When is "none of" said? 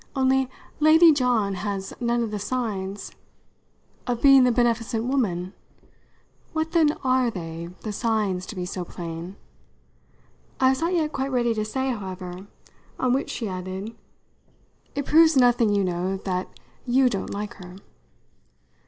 1.99-2.31